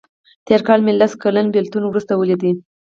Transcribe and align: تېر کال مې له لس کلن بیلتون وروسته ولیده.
تېر 0.47 0.61
کال 0.67 0.79
مې 0.85 0.91
له 0.93 0.99
لس 1.01 1.13
کلن 1.23 1.47
بیلتون 1.55 1.83
وروسته 1.87 2.13
ولیده. 2.15 2.51